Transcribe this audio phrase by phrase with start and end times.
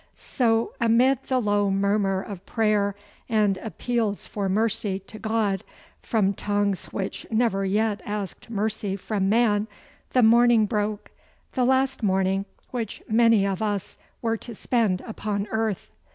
[0.15, 2.95] So amid the low murmur of prayer
[3.29, 5.63] and appeals for mercy to God
[6.01, 9.67] from tongues which never yet asked mercy from man,
[10.13, 11.11] the morning broke,
[11.51, 15.91] the last morning which many of us were to spend upon earth.